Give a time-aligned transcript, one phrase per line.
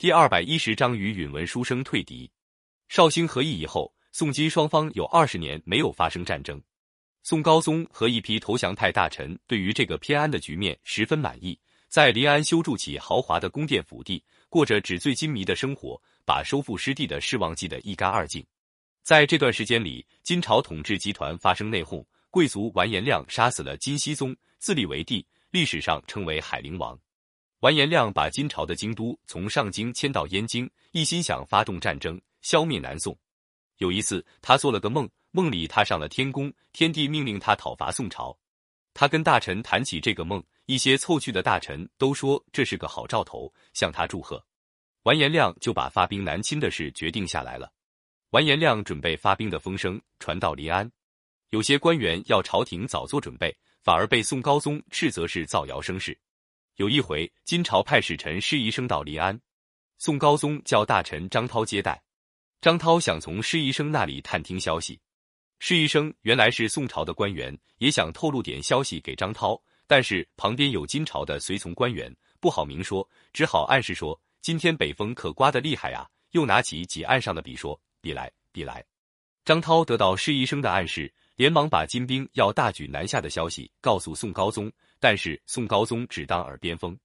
[0.00, 2.30] 第二百一十章与允文书生退敌。
[2.86, 6.62] 绍兴和议以后，宋金双方有二十年没有发生战争。
[7.24, 11.58] 宋高宗和一批投降派大臣对于这个偏安的局面十分满意，
[11.88, 18.46] 在临安修筑起豪华的宫殿府邸，过着纸醉金迷的生活，把收复失地的事忘记得一干二净。
[19.02, 26.96] 在这段时间里，金朝统治集团发生内讧，贵族完颜亮杀死了金熙宗，自立为帝，历史上称为海陵王。
[27.60, 33.16] 完颜亮把金朝的京都从上京迁到燕京，一心想发动战争消灭南宋。
[33.78, 38.36] 有一次，他做了个梦，梦里他上了天宫，天帝命令他讨伐宋朝。
[38.94, 44.44] 他跟大臣谈起这个梦，一些凑去的大臣都说这是个好兆头，向他祝贺。
[45.02, 47.72] 完颜亮就把发兵南侵的事决定下来了。
[48.30, 50.88] 完颜亮准备发兵的风声传到临安，
[51.50, 56.16] 有些官员要朝廷早做准备，反而被宋高宗斥责是造谣生事。
[56.78, 59.40] 有一回，金朝派使臣施宜生到临安，
[59.98, 62.00] 宋高宗叫大臣张涛接待。
[62.60, 65.00] 张涛想从施宜生那里探听消息。
[65.58, 78.84] 施宜生原来是宋朝的官员，也想透露点消息给张涛，但是旁边有金朝的随从官员，不好明说，只好暗示说：“今天北风可刮得厉害啊！”又拿起几案上的笔说：“笔来，笔来。”
[79.44, 84.68] 张涛得到施宜生的暗示，连忙把金兵要大举南下的消息告诉宋高宗。
[84.98, 86.98] 但是宋高宗只当耳边风。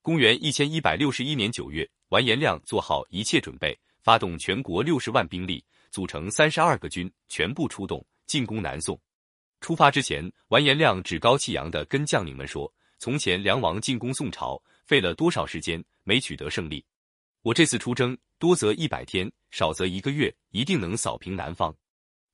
[0.00, 8.98] 公元一千一百六十一年九月，完颜亮做好一切准备，发动全国六十万兵力，组成三十二个军，全部出动进攻南宋。
[9.60, 16.82] 出发之前，完颜亮趾高气扬地跟将领们说：“从前梁王进攻宋朝，费了多少时间没取得胜利？
[17.42, 21.76] 我这次出征，多则一百天，少则一个月，一定能扫平南方。”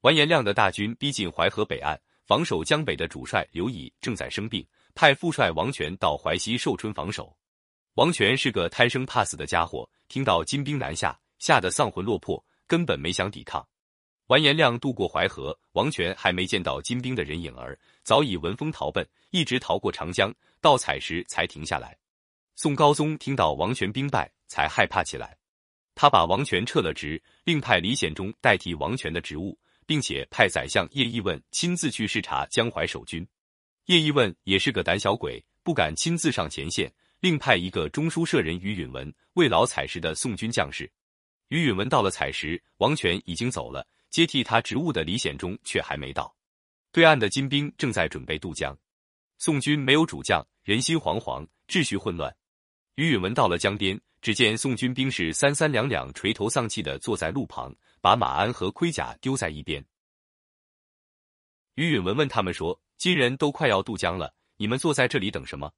[0.03, 4.67] 完颜亮的大军逼近淮河北岸，防守江北的主帅刘乙正在生病。
[4.95, 7.37] 派副帅王权到淮西寿春防守。
[7.95, 13.67] 王权是个贪生怕死的家伙，听到金兵南下，吓得丧魂落魄，根本没想抵抗。
[14.29, 21.97] 完颜亮渡过淮河，王权还没见到金兵的人影儿，早已闻风逃奔，一直逃过长江，到采石才停下来。
[22.57, 25.37] 宋高宗听到王权兵败，才害怕起来。
[25.95, 29.59] 他把王权撤了职，另派李显忠代替王权的职务，
[29.91, 33.27] 并且派宰相叶义问亲自去视察江淮守军。
[33.87, 40.89] 叶义问也是个胆小鬼，不敢亲自上前线，另派一个中书舍人于允文慰劳采石的宋军将士。
[41.49, 46.33] 于允文到了采石，王权已经走了，接替他职务的李显忠却还没到。
[46.93, 48.79] 对岸的金兵正在准备渡江，
[49.39, 52.33] 宋军没有主将，人心惶惶，秩序混乱。
[52.95, 59.85] 于允文到了江边，只见宋军兵士三三两两垂头丧气的坐在路旁，把马鞍和盔甲丢在一边。
[61.75, 62.81] 于允文问他们说。
[63.01, 65.73] 金人都快要渡江了，你们坐在这里等什么？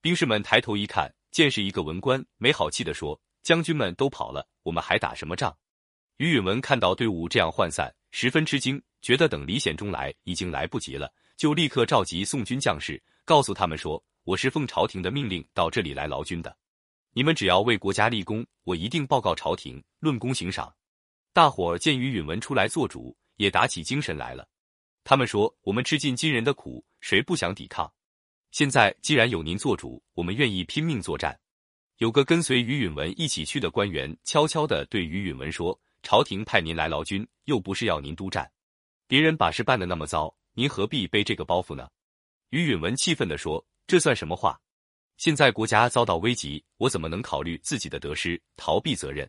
[0.00, 5.54] 兵士们抬头一看，见是一个文官，没好气地说：“将军们都跑了，我们还打什么仗？”
[6.16, 16.56] 于允文看到队伍这样涣散，十分吃惊，觉得等李显忠来已经来不及了，就立刻召集宋军将士，告诉他们说：“我是奉朝廷的命令到这里来劳军的，
[17.12, 20.74] 你们只要为国家立功，我一定报告朝廷，论功行赏。”
[21.32, 24.46] 大伙儿见于允文出来做主，也打起精神来了。
[25.02, 27.90] 他们说：“我们吃尽金人的苦，谁不想抵抗？
[28.50, 31.38] 现在既然有您做主，我们愿意拼命作战。”
[31.98, 38.50] 有个跟随于允文一起去的官员悄悄地对于允文说：“朝廷派您来劳军，又不是要您督战。
[39.06, 41.88] 别人把事办得那么糟，您何必背这个包袱呢？”
[42.50, 44.60] 于允文气愤地说：“这算什么话？
[45.16, 49.28] 现在国家遭到危急，我怎么能考虑自己的得失，逃避责任？”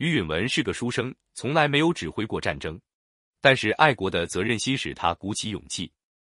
[0.00, 2.80] 于允文是个书生，从来没有指挥过战争。
[3.38, 5.92] 但是爱国的责任心使他鼓起勇气，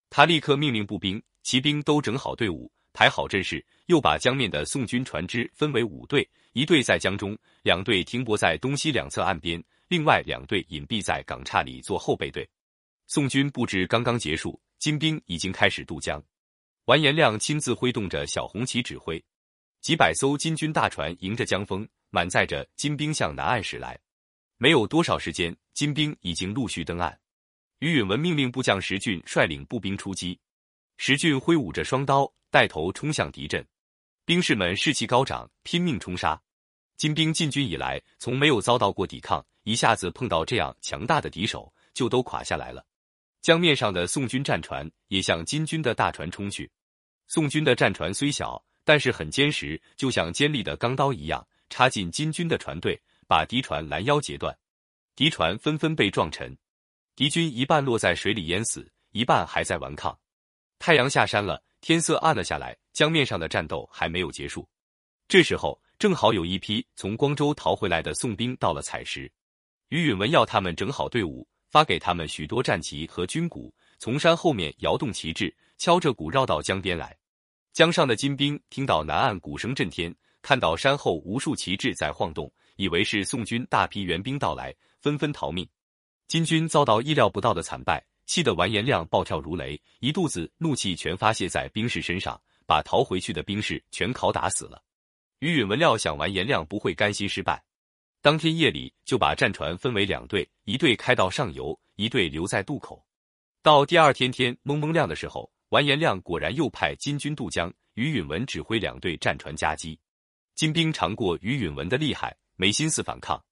[0.08, 12.48] 他立刻命令步兵、骑兵都整好队伍，排好阵势，又把江面的宋军船只分为五队，一队在江中，两队停泊在东西两侧岸边，另外两队隐蔽在港岔里做后备队。
[13.08, 16.22] 宋军布置刚刚结束，金兵已经开始渡江，
[16.86, 19.22] 完颜亮亲自挥动着小红旗指挥，
[19.82, 23.98] 几百艘金军大船迎着江风，满载着金兵向南岸驶来。
[24.58, 27.18] 没有多少时间，金兵已经陆续登岸。
[27.78, 30.38] 于允文命令部将石俊率领步兵出击。
[30.98, 33.66] 石俊挥舞着双刀，带头冲向敌阵。
[34.26, 36.38] 兵士们士气高涨，拼命冲杀。
[36.98, 42.84] 金兵进军以来，从没有遭到过抵抗，一下子碰到这样强大的敌手，就都垮下来了。
[43.40, 46.70] 江面上的宋军战船也向金军的大船冲去。
[47.26, 53.00] 宋军的战船虽小，但是很坚实，就像尖利的钢刀一样，插进金军的船队。
[53.26, 54.58] 把敌船拦腰截断，
[55.14, 56.52] 敌船纷纷被撞沉，
[57.14, 60.18] 敌军一半落在水里淹死，一半还在顽抗。
[60.80, 64.68] 太阳下山了，天色暗了下来，江面上的战斗还没有结束。
[65.28, 69.30] 这时候，正好有一批从光州逃回来的宋兵到了采石，
[69.90, 77.16] 于允文要他们整好队伍，发给他们许多战旗和军鼓，从山后面摇动旗帜，敲着鼓绕到江边来。
[77.72, 85.68] 江上的金兵听到南岸鼓声震天，看到山后无数旗帜在晃动，以为是宋军大批援兵到来，纷纷逃命。
[86.28, 94.82] 金军遭到意料不到的惨败，气得完颜亮暴跳如雷，一肚子怒气全发泄在兵士身上，把逃回去的兵士全拷打死了。
[95.40, 97.62] 于允文料想完颜亮不会甘心失败，
[98.22, 103.04] 当天夜里就把战船分为两队，一队开到上游，一队留在渡口。
[103.62, 109.98] 到第二天天蒙蒙亮的时候，完颜亮果然又派金军渡江，于允文指挥两队战船夹击。
[110.60, 113.42] 金兵尝过于允文的厉害，没心思反抗，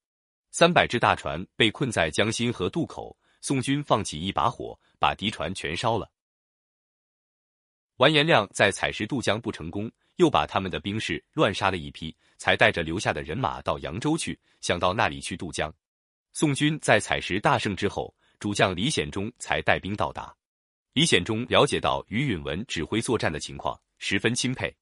[0.51, 3.17] 三百只大船被困在江心和渡口。
[3.41, 6.13] 宋军放起一把火，把敌船全烧了。
[7.97, 9.91] 完颜亮在采石渡江不成功。
[10.17, 15.75] 又把他们的兵士乱杀了一批，才带着留下的人马到扬州去，想到那里去渡江。
[16.35, 20.37] 宋军在采石大胜之后，主将李显忠才带兵到达。
[20.93, 24.77] 李显忠了解到于允文指挥作战的情况，十分钦佩。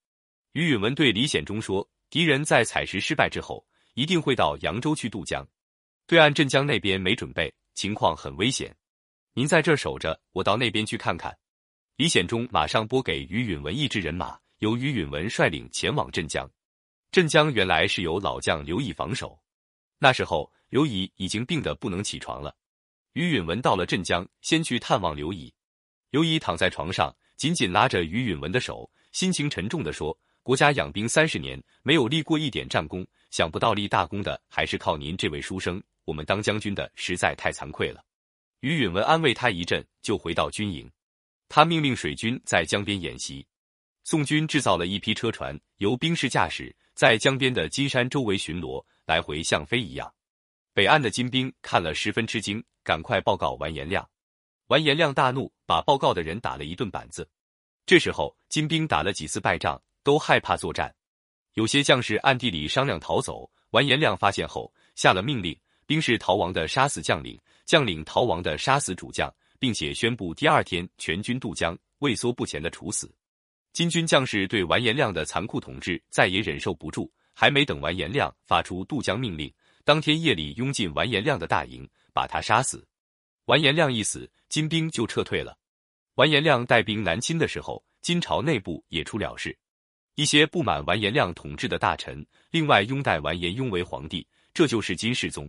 [0.54, 5.46] 于允文对李显忠说：“敌人在采石失败之后，一定会到扬州去渡江。
[6.06, 8.74] 对岸镇江那边没准备，情况很危险。
[9.34, 11.36] 您在这守着，我到那边去看看。”
[11.96, 14.38] 李显忠马上拨给于允文一支人马。
[14.58, 16.50] 由于允文率领前往镇江，
[17.10, 19.38] 镇江原来是由老将刘乙防守。
[19.98, 22.56] 那时候刘乙已经病得不能起床了。
[23.12, 25.52] 于允文到了镇江，先去探望刘乙。
[26.10, 35.82] 刘乙躺在床上，紧紧拉着于允文的手，心情沉重地说：“国家养兵三十年，没有立过一点战功，想不到立大功的还是靠您这位书生。
[36.04, 38.00] 我们当将军的实在太惭愧了。”
[38.62, 40.88] 于允文安慰他一阵，就回到军营。
[41.48, 43.44] 他命令水军在江边演习。
[44.04, 50.14] 宋军制造了一批车船，由兵士驾驶，在江边的金山周围巡逻，来回像飞一样。
[50.72, 54.08] 北岸的金兵看了十分吃惊，赶快报告完颜亮。
[54.68, 57.28] 完颜亮大怒，把报告的人打了一顿板子。
[57.84, 60.94] 这时候，金兵打了几次败仗，都害怕作战，
[61.54, 63.50] 有些将士暗地里商量逃走。
[63.70, 73.12] 完颜亮发现后，下了命令：兵士逃亡的杀死将领，将领逃亡的杀死主将，并且宣布第二天全军渡江，畏缩不前的处死。
[73.72, 79.52] 金军将士对完颜亮的残酷统治再也忍受不住，还没等完颜亮发出渡江命令，
[79.82, 82.86] 当天夜里拥进完颜亮的大营，把他杀死。
[83.46, 85.58] 完颜亮一死，金兵就撤退了。
[86.14, 89.58] 完颜亮带兵南侵的时候，金朝内部也出了事，
[90.16, 95.46] 一些不满完颜亮统治的大臣，另外拥戴完颜雍为皇帝，这就是金世宗。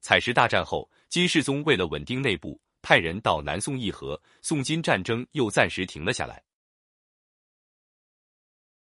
[0.00, 6.42] 采石大战后，金世宗为了稳定内部，派人到南宋议和，宋金战争又暂时停了下来。